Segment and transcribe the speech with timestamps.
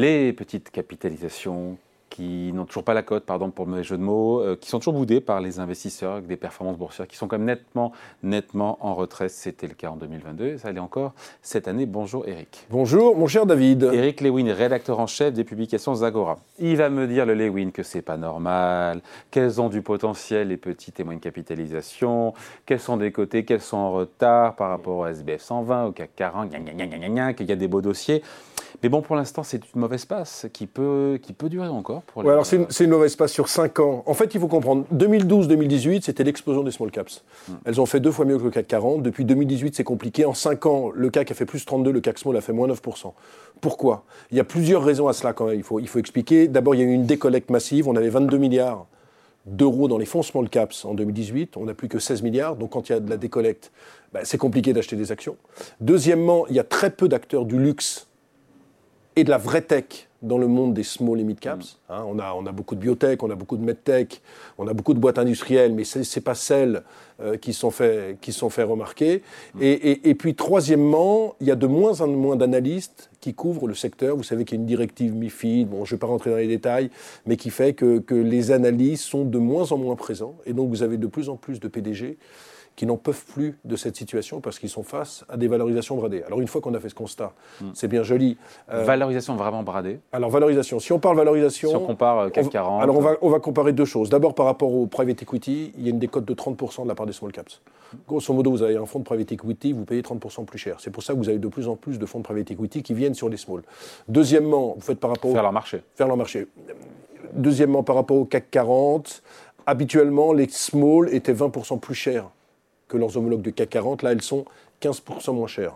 [0.00, 1.76] les petites capitalisations
[2.08, 4.68] qui n'ont toujours pas la cote, pardon pour le mauvais jeu de mots, euh, qui
[4.68, 7.92] sont toujours boudés par les investisseurs avec des performances boursières qui sont quand même nettement,
[8.22, 9.28] nettement en retrait.
[9.28, 11.86] C'était le cas en 2022 et ça allait encore cette année.
[11.86, 12.66] Bonjour Eric.
[12.68, 13.90] Bonjour mon cher David.
[13.92, 16.38] Eric Lewin, rédacteur en chef des publications Zagora.
[16.58, 20.56] Il va me dire le Lewin que c'est pas normal, qu'elles ont du potentiel les
[20.56, 22.34] petits témoins de capitalisation,
[22.66, 26.10] qu'elles sont des côtés, qu'elles sont en retard par rapport au SBF 120, au CAC
[26.16, 26.50] 40,
[27.36, 28.22] qu'il y a des beaux dossiers.
[28.82, 32.02] Mais bon, pour l'instant, c'est une mauvaise passe qui peut, qui peut durer encore.
[32.02, 34.02] Pour alors c'est une, mauvaise passe sur 5 ans.
[34.06, 37.22] En fait, il faut comprendre, 2012-2018, c'était l'explosion des small caps.
[37.48, 37.52] Hmm.
[37.64, 39.02] Elles ont fait deux fois mieux que le CAC 40.
[39.02, 40.24] Depuis 2018, c'est compliqué.
[40.24, 42.68] En 5 ans, le CAC a fait plus 32, le CAC small a fait moins
[42.68, 43.12] 9%.
[43.60, 44.04] Pourquoi?
[44.30, 46.48] Il y a plusieurs raisons à cela quand même, il faut, il faut expliquer.
[46.48, 47.88] D'abord, il y a eu une décollecte massive.
[47.88, 48.86] On avait 22 milliards
[49.46, 51.56] d'euros dans les fonds small caps en 2018.
[51.56, 52.56] On n'a plus que 16 milliards.
[52.56, 53.72] Donc quand il y a de la décollecte,
[54.12, 55.36] bah, c'est compliqué d'acheter des actions.
[55.80, 58.08] Deuxièmement, il y a très peu d'acteurs du luxe
[59.16, 61.78] et de la vraie tech dans le monde des small et mid caps.
[61.88, 61.92] Mm.
[61.92, 64.20] Hein, on, a, on a beaucoup de biotech, on a beaucoup de medtech,
[64.58, 66.82] on a beaucoup de boîtes industrielles, mais ce n'est pas celles
[67.20, 69.22] euh, qui, sont fait, qui sont fait remarquer.
[69.54, 69.62] Mm.
[69.62, 73.74] Et, et, puis, troisièmement, il y a de moins en moins d'analystes qui couvrent le
[73.74, 74.16] secteur.
[74.16, 76.36] Vous savez qu'il y a une directive MIFID, bon, je ne vais pas rentrer dans
[76.36, 76.90] les détails,
[77.26, 80.36] mais qui fait que, que les analystes sont de moins en moins présents.
[80.44, 82.18] Et donc, vous avez de plus en plus de PDG
[82.80, 86.22] qui n'en peuvent plus de cette situation parce qu'ils sont face à des valorisations bradées.
[86.22, 87.66] Alors une fois qu'on a fait ce constat, hmm.
[87.74, 88.38] c'est bien joli.
[88.72, 91.68] Euh, valorisation vraiment bradée Alors valorisation, si on parle valorisation...
[91.68, 92.82] Si on compare euh, CAC 40...
[92.82, 94.08] alors on va, on va comparer deux choses.
[94.08, 96.94] D'abord par rapport au private equity, il y a une décote de 30% de la
[96.94, 97.60] part des small caps.
[98.08, 100.76] Grosso modo, vous avez un fonds de private equity, vous payez 30% plus cher.
[100.78, 102.82] C'est pour ça que vous avez de plus en plus de fonds de private equity
[102.82, 103.60] qui viennent sur les small.
[104.08, 105.32] Deuxièmement, vous faites par rapport...
[105.32, 105.82] Faire leur marché.
[105.96, 106.46] Faire leur marché.
[107.34, 109.22] Deuxièmement, par rapport au CAC 40,
[109.66, 112.30] habituellement, les small étaient 20% plus chers
[112.90, 114.02] que leurs homologues de CAC 40.
[114.02, 114.44] Là, elles sont
[114.82, 115.74] 15% moins chères.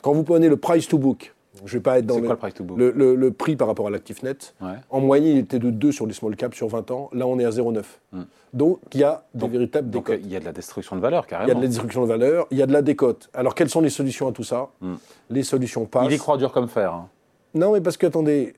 [0.00, 3.30] Quand vous prenez le price to book, je ne vais pas être dans le, le,
[3.30, 4.54] prix par rapport à l'actif net.
[4.90, 7.10] En moyenne, il était de 2 sur les small caps sur 20 ans.
[7.12, 7.82] Là, on est à 0,9.
[8.12, 8.22] Hmm.
[8.52, 10.20] Donc, il y a des véritables décotes.
[10.22, 11.48] il y a de la destruction de valeur, carrément.
[11.48, 13.28] Il y a de la destruction de valeur, il y a de la décote.
[13.34, 14.68] Alors, quelles sont les solutions à tout ça?
[14.80, 14.94] Hmm.
[15.30, 16.06] Les solutions passent.
[16.08, 16.92] Il y croit dur comme fer.
[16.92, 17.08] Hein.
[17.54, 18.54] Non, mais parce que, attendez,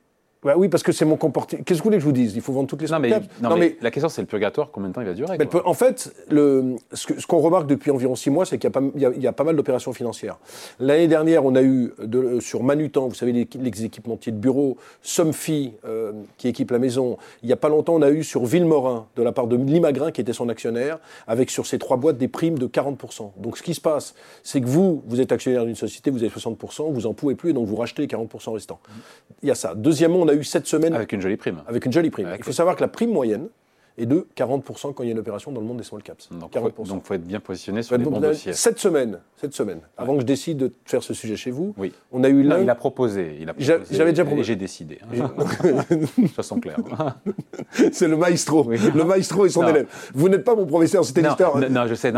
[0.46, 1.60] bah oui, parce que c'est mon comportement.
[1.64, 2.36] Qu'est-ce que vous voulez que je vous dise?
[2.36, 3.10] Il faut vendre toutes les non, mais,
[3.42, 4.70] non, mais, la question, c'est le purgatoire.
[4.70, 8.30] Combien de temps il va durer En fait, le, ce qu'on remarque depuis environ six
[8.30, 10.38] mois, c'est qu'il y, a pas mal d'opérations financières.
[10.78, 14.76] L'année dernière, on a eu de, sur Manutan, vous savez, les, les équipementiers de bureau,
[15.02, 17.18] Somfy, euh, qui équipe la maison.
[17.42, 20.12] Il n'y a pas longtemps, on a eu sur Villemorin, de la part de Limagrin,
[20.12, 23.32] qui était son actionnaire, avec sur ces trois boîtes des primes de 40%.
[23.38, 24.14] Donc ce qui se passe,
[24.44, 27.50] c'est que vous, vous êtes actionnaire d'une société, vous avez 60%, vous en pouvez plus,
[27.50, 28.78] et donc vous rachetez les 40% restants.
[29.42, 29.74] Il y a ça.
[29.74, 30.94] Deuxièmement, on a eu cette semaine.
[30.94, 31.62] Avec une jolie prime.
[31.66, 32.28] Avec une jolie prime.
[32.38, 33.48] Il faut savoir que la prime moyenne,
[33.98, 36.28] et de 40% quand il y a une opération dans le monde des small caps.
[36.30, 38.52] Donc, il faut être bien positionné sur les bons dossiers.
[38.52, 41.92] Cette semaine, cette semaine avant que je décide de faire ce sujet chez vous, oui.
[42.12, 42.60] on a eu là.
[42.60, 43.46] Il a proposé.
[43.58, 44.40] J'avais déjà proposé.
[44.40, 44.98] Et j'ai décidé.
[45.02, 45.30] Hein.
[46.34, 46.78] façon claire.
[47.92, 48.70] C'est le maestro.
[48.70, 49.86] Le maestro et son élève.
[50.14, 51.58] Vous n'êtes pas mon professeur, c'était l'histoire.
[51.58, 52.12] Non, je sais.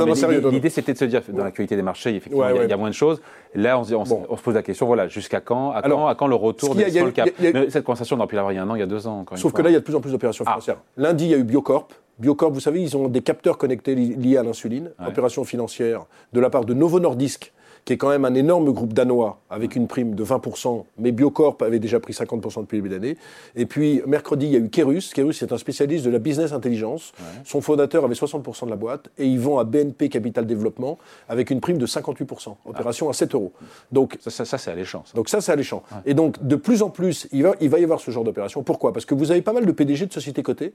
[0.50, 2.94] L'idée, c'était de se dire, dans l'actualité des marchés, effectivement, il y, a moins de
[2.94, 3.20] choses.
[3.54, 6.74] Là, on, se pose la question, voilà, jusqu'à quand, à quand, à quand le retour
[6.74, 7.32] des small caps
[7.68, 9.06] Cette conversation, on aurait pu l'avoir il y a un an, il y a deux
[9.06, 9.24] ans.
[9.36, 10.52] Sauf que là, il y a de plus en plus d'opérations ah.
[10.52, 10.78] financières.
[10.96, 11.88] Lundi, il y a eu Biocorp.
[12.18, 16.48] Biocorp, vous savez, ils ont des capteurs connectés liés à l'insuline, opération financière de la
[16.48, 17.52] part de Novo Nordisk,
[17.84, 21.58] qui est quand même un énorme groupe danois avec une prime de 20%, mais Biocorp
[21.60, 23.18] avait déjà pris 50% depuis le début d'année.
[23.54, 25.12] Et puis mercredi, il y a eu Kerus.
[25.14, 27.12] Kerus, c'est un spécialiste de la business intelligence.
[27.44, 30.98] Son fondateur avait 60% de la boîte et ils vont à BNP Capital Développement
[31.28, 33.52] avec une prime de 58%, opération à 7 euros.
[33.92, 35.04] Donc ça, ça, c'est alléchant.
[35.14, 35.82] Donc ça, c'est alléchant.
[36.06, 38.62] Et donc de plus en plus, il va, il va y avoir ce genre d'opération.
[38.62, 38.94] Pourquoi?
[38.94, 40.72] Parce que vous avez pas mal de PDG de sociétés cotées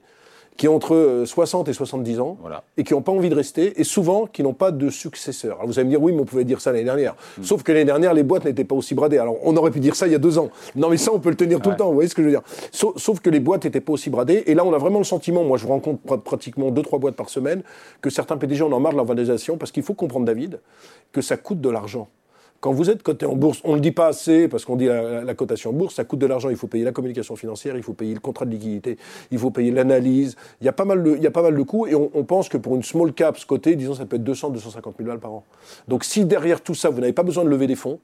[0.56, 2.38] qui ont entre 60 euh, et 70 ans
[2.76, 5.56] et qui n'ont pas envie de rester et souvent qui n'ont pas de successeur.
[5.56, 7.14] Alors vous allez me dire, oui, mais on pouvait dire ça l'année dernière.
[7.38, 7.42] Hmm.
[7.42, 9.18] Sauf que l'année dernière, les boîtes n'étaient pas aussi bradées.
[9.18, 10.50] Alors on aurait pu dire ça il y a deux ans.
[10.76, 11.88] Non, mais ça, on peut le tenir tout le temps.
[11.88, 12.42] Vous voyez ce que je veux dire
[12.72, 14.44] sauf, que les boîtes n'étaient pas aussi bradées.
[14.46, 17.30] Et là, on a vraiment le sentiment, moi je rencontre pratiquement deux, trois boîtes par
[17.30, 17.62] semaine,
[18.00, 20.60] que certains PDG en ont marre de leur valorisation parce qu'il faut comprendre, David,
[21.12, 22.08] que ça coûte de l'argent.
[22.64, 24.86] Quand vous êtes coté en bourse, on ne le dit pas assez parce qu'on dit
[24.86, 26.48] la, cotation en bourse, ça coûte de l'argent.
[26.48, 28.96] Il faut payer la communication financière, il faut payer le contrat de liquidité,
[29.30, 30.34] il faut payer l'analyse.
[30.62, 32.24] Il y a pas mal de, il y a pas mal de coûts et on,
[32.24, 35.18] pense que pour une small cap côté, disons, ça peut être 200, 250 000 balles
[35.18, 35.44] par an.
[35.88, 38.00] Donc si derrière tout ça, vous n'avez pas besoin de lever des fonds,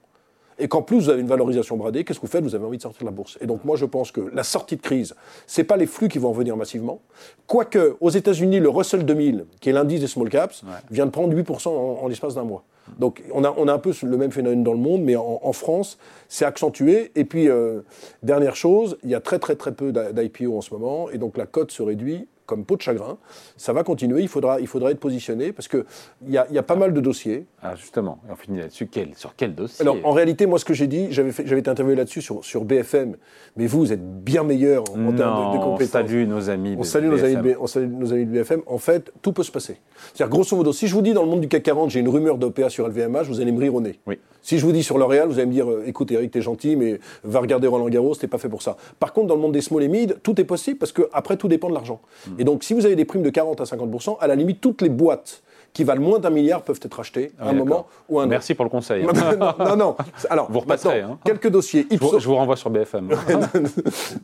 [0.60, 2.44] et qu'en plus vous avez une valorisation bradée, qu'est-ce que vous faites?
[2.44, 3.38] Vous avez envie de sortir de la bourse.
[3.40, 5.14] Et donc moi je pense que la sortie de crise,
[5.46, 7.00] c'est pas les flux qui vont revenir massivement.
[7.46, 11.34] Quoique aux États-Unis, le Russell 2000, qui est l'indice des small caps, vient de prendre
[11.34, 12.64] 8% en, l'espace d'un mois.
[12.98, 15.52] Donc on a, on a un peu le même phénomène dans le monde, mais en,
[15.52, 15.98] France,
[16.28, 17.12] c'est accentué.
[17.14, 17.80] Et puis, euh,
[18.22, 21.36] dernière chose, il y a très très très peu d'IPO en ce moment, et donc
[21.36, 23.16] la cote se réduit comme peau de chagrin.
[23.56, 24.22] Ça va continuer.
[24.22, 25.84] Il faudra, il faudra être positionné parce qu'il
[26.26, 27.46] y a, y a pas mal de dossiers.
[27.62, 28.18] Ah, justement.
[28.28, 28.88] on finit là-dessus.
[28.90, 29.82] Quel, sur quel dossier?
[29.82, 32.64] Alors, en réalité, moi, ce que j'ai dit, j'avais, j'avais été interviewé là-dessus sur, sur
[32.64, 33.16] BFM.
[33.56, 36.02] Mais vous, vous êtes bien meilleur en, termes de, compétences.
[36.02, 36.76] On salue nos amis.
[36.76, 38.62] On salue nos amis, de, on salue nos amis de BFM.
[38.66, 39.78] En fait, tout peut se passer.
[40.12, 42.08] C'est-à-dire, grosso modo, si je vous dis dans le monde du CAC 40, j'ai une
[42.08, 44.00] rumeur d'OPA sur LVMH, vous allez me rire au nez.
[44.06, 44.18] Oui.
[44.42, 46.76] Si je vous dis sur L'Oréal, vous allez me dire, euh, écoute Eric, t'es gentil,
[46.76, 48.76] mais va regarder Roland Garros, t'es pas fait pour ça.
[48.98, 51.36] Par contre, dans le monde des small et mid, tout est possible parce que après
[51.36, 52.00] tout dépend de l'argent.
[52.26, 52.39] Hmm.
[52.40, 54.80] Et donc, si vous avez des primes de 40 à 50% à la limite, toutes
[54.80, 55.42] les boîtes
[55.74, 58.30] qui valent moins d'un milliard peuvent être achetées à un moment ou à un autre.
[58.30, 59.04] Merci pour le conseil.
[59.58, 59.96] non, non,
[60.30, 60.88] Alors, vous repassez.
[60.88, 61.18] Hein.
[61.22, 61.86] Quelques dossiers.
[61.90, 62.18] Ipsos...
[62.18, 63.10] Je, vous, renvoie sur BFM.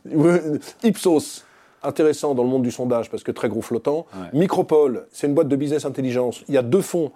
[0.83, 1.45] Ipsos,
[1.83, 4.07] intéressant dans le monde du sondage parce que très gros flottant.
[4.33, 6.43] Micropole, c'est une boîte de business intelligence.
[6.47, 7.11] Il y a deux fonds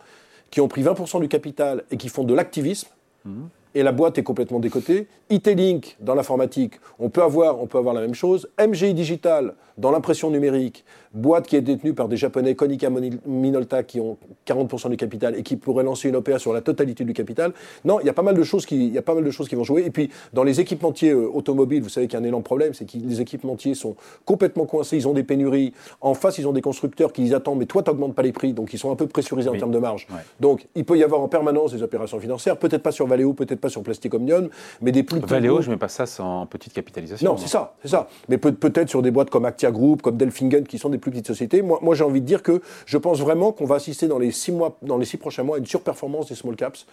[0.52, 2.90] qui ont pris 20% du capital et qui font de l'activisme.
[3.26, 5.08] Mhm et la boîte est complètement décotée.
[5.30, 8.50] IT-Link, dans l'informatique, on peut avoir, on peut avoir la même chose.
[8.60, 10.84] MGI Digital, dans l'impression numérique,
[11.14, 12.90] boîte qui est détenue par des Japonais, Konica
[13.26, 17.04] Minolta, qui ont 40% du capital et qui pourraient lancer une OPA sur la totalité
[17.04, 17.54] du capital.
[17.86, 19.32] Non, il y a pas mal de choses qui, il y a pas mal de
[19.32, 19.84] choses qui vont jouer.
[19.86, 22.74] Et puis, dans les équipementiers euh, automobiles, vous savez qu'il y a un énorme problème,
[22.74, 23.96] c'est que les équipementiers sont
[24.26, 25.74] complètement coincés, ils ont des pénuries.
[26.02, 28.54] En face, ils ont des constructeurs qui attendent, mais toi, tu n'augmentes pas les prix,
[28.54, 30.08] donc ils sont un peu pressurisés en termes de marge.
[30.40, 33.61] Donc, il peut y avoir en permanence des opérations financières, peut-être pas sur Valeo, peut-être
[33.62, 34.50] pas sur Plastic Omnium,
[34.82, 37.32] mais des plus Valeo, je mets pas ça sans petite capitalisation.
[37.32, 38.10] Non, c'est ça, c'est ça.
[38.28, 41.28] Mais peut-être sur des boîtes comme Actia Group, comme Delfingen, qui sont des plus petites
[41.28, 41.62] sociétés.
[41.62, 44.32] Moi, moi j'ai envie de dire que je pense vraiment qu'on va assister dans les
[44.32, 46.86] six mois, dans les six prochains mois, à une surperformance des small caps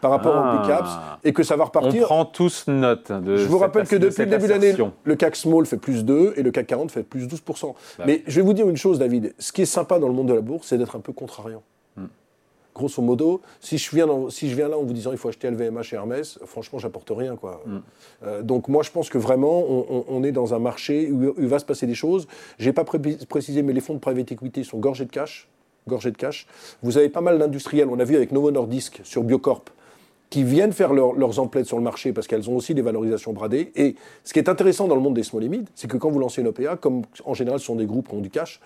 [0.00, 1.18] par rapport aux big caps ah.
[1.24, 2.02] et que ça va repartir.
[2.02, 3.36] On prend tous note de.
[3.36, 4.74] Je vous rappelle que depuis le début de l'année,
[5.04, 7.42] le CAC Small fait plus 2 et le CAC 40 fait plus 12
[7.98, 9.34] bah Mais je vais vous dire une chose, David.
[9.38, 11.62] Ce qui est sympa dans le monde de la bourse, c'est d'être un peu contrariant.
[12.76, 15.50] Grosso modo, si je, viens si je viens là en vous disant il faut acheter
[15.50, 17.34] LVMH et Hermès, franchement, j'apporte rien.
[17.34, 17.62] Quoi.
[17.64, 17.78] Hmm.
[18.22, 21.58] Euh, donc moi, je pense que vraiment, on, est dans un marché où, il va
[21.58, 22.28] se passer des choses.
[22.58, 25.48] Je n'ai pas précisé, mais les fonds de private equity sont gorgés de cash.
[25.88, 26.46] Gorgés de cash.
[26.82, 27.88] Vous avez pas mal d'industriels.
[27.88, 29.64] On a vu avec Novo Nordisk sur Biocorp
[30.28, 33.72] qui viennent faire leurs emplettes sur le marché parce qu'elles ont aussi des valorisations bradées.
[33.76, 33.94] Et
[34.24, 36.40] ce qui est intéressant dans le monde des small limits, c'est que quand vous lancez
[36.42, 38.60] une OPA, comme en général ce sont des groupes qui ont du cash,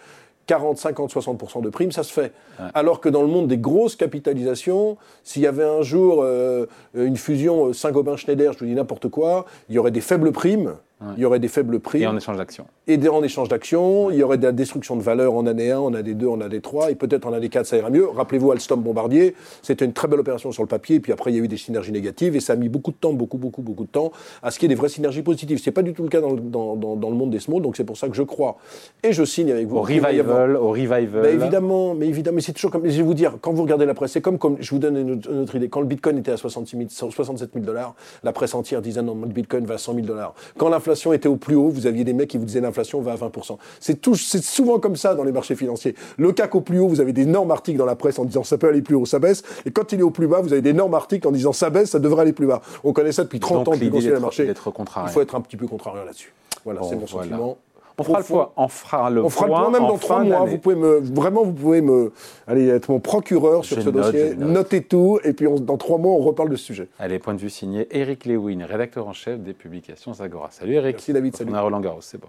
[0.46, 2.32] 40, 50, 60% de primes, ça se fait.
[2.74, 7.16] Alors que dans le monde des grosses capitalisations, s'il y avait un jour euh, une
[7.16, 10.74] fusion euh, Saint-Gobain-Schneider, je vous dis n'importe quoi, il y aurait des faibles primes,
[11.16, 12.02] il y aurait des faibles prix.
[12.02, 12.66] Et en échange d'actions.
[12.86, 15.78] Et en échange d'actions, il y aurait de la destruction de valeur en année 1,
[15.78, 18.06] en année 2, en année 3, et peut-être en année 4, ça ira mieux.
[18.08, 21.36] Rappelez-vous Alstom Bombardier, c'était une très belle opération sur le papier, et puis après, il
[21.36, 23.62] y a eu des synergies négatives, et ça a mis beaucoup de temps, beaucoup, beaucoup,
[23.62, 24.12] beaucoup de temps,
[24.42, 25.58] à ce qu'il y ait des vraies synergies positives.
[25.58, 27.76] Ce n'est pas du tout le cas dans, dans, dans, le monde des small, donc
[27.76, 28.58] c'est pour ça que je crois,
[29.02, 29.76] et je signe avec vous.
[29.76, 31.22] Au revival, au revival.
[31.22, 33.86] Mais évidemment, mais évidemment, mais c'est toujours comme, je vais vous dire, quand vous regardez
[33.86, 36.32] la presse, c'est comme, comme, je vous donne une autre, idée, quand le bitcoin était
[36.32, 39.78] à 66 000, 67 000 dollars, la presse entière disait non, le bitcoin va à
[39.78, 40.34] 100 000 dollars.
[40.58, 43.12] Quand l'inflation était au plus haut, vous aviez des mecs qui vous disaient l'inflation va
[43.12, 43.56] à 20%.
[43.80, 45.94] C'est, c'est souvent comme ça dans les marchés financiers.
[46.16, 48.58] Le CAC au plus haut, vous avez d'énormes articles dans la presse en disant ça
[48.58, 49.42] peut aller plus haut, ça baisse.
[49.66, 51.90] Et quand il est au plus bas, vous avez d'énormes articles en disant ça baisse,
[51.90, 52.62] ça devrait aller plus bas.
[52.84, 54.46] On connaît ça depuis 30 ans depuis le marché.
[54.48, 56.32] Il faut être un petit peu contrariant là-dessus.
[56.64, 57.56] Voilà, c'est mon sentiment.
[58.00, 58.50] On fera, le point.
[58.56, 60.44] on fera le on fera le point même dans trois mois.
[60.46, 62.12] Vous pouvez me, vraiment, vous pouvez me,
[62.46, 64.34] allez, être mon procureur sur ce dossier.
[64.36, 66.88] Notez tout, et puis dans trois mois, on reparle de ce sujet.
[66.98, 70.48] Allez, point de vue signé Eric Lewin, rédacteur en chef des publications Zagora.
[70.50, 70.96] Salut Eric.
[70.96, 71.36] Merci David.
[71.36, 71.50] Salut.
[71.52, 72.28] On a Roland Garros, c'est bon.